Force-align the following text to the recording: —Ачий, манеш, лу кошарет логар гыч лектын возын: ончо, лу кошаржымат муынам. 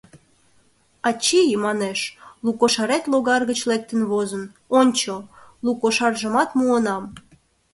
—Ачий, 1.07 1.49
манеш, 1.65 1.99
лу 2.43 2.51
кошарет 2.59 3.03
логар 3.11 3.41
гыч 3.49 3.59
лектын 3.69 4.01
возын: 4.11 4.43
ончо, 4.79 5.13
лу 5.63 5.71
кошаржымат 5.81 6.49
муынам. 6.59 7.03